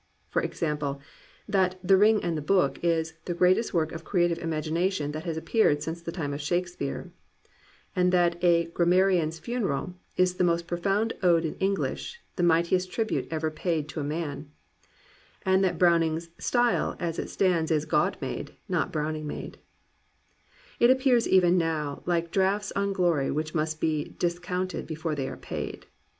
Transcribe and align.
For 0.31 0.41
example, 0.41 0.99
that 1.47 1.79
The 1.87 1.95
Ring 1.95 2.23
and 2.23 2.35
the 2.35 2.41
Book 2.41 2.83
is 2.83 3.13
"the 3.25 3.35
greatest 3.35 3.71
work 3.71 3.91
of 3.91 4.03
creative 4.03 4.39
imagination 4.39 5.11
that 5.11 5.25
has 5.25 5.37
appeared 5.37 5.83
since 5.83 6.01
the 6.01 6.11
time 6.11 6.33
of 6.33 6.41
Shakespeare," 6.41 7.11
* 7.49 7.95
and 7.95 8.11
that 8.11 8.43
A 8.43 8.69
Grammarian^ 8.73 9.27
s 9.27 9.37
Funeral 9.37 9.93
is 10.17 10.37
"the 10.37 10.43
most 10.43 10.65
powerful 10.65 11.09
ode 11.21 11.45
in 11.45 11.53
English, 11.59 12.19
the 12.35 12.41
mightiest 12.41 12.91
tribute 12.91 13.27
ever 13.29 13.51
paid 13.51 13.87
to 13.89 13.99
a 13.99 14.03
man," 14.03 14.49
f 14.81 14.85
and 15.45 15.63
that 15.63 15.77
BroT\Tiing*s 15.77 16.29
"style 16.39 16.95
as 16.99 17.19
it 17.19 17.29
stands 17.29 17.69
is 17.69 17.85
God 17.85 18.17
made, 18.19 18.55
not 18.67 18.91
Browning 18.91 19.27
made," 19.27 19.59
X 20.79 20.91
appear 20.91 21.17
even 21.29 21.59
now 21.59 22.01
like 22.07 22.31
drafts 22.31 22.71
on 22.75 22.91
glory 22.91 23.29
which 23.29 23.53
must 23.53 23.79
be 23.79 24.15
discounted 24.17 24.87
before 24.87 25.13
they 25.13 25.29
are 25.29 25.37
paid. 25.37 25.85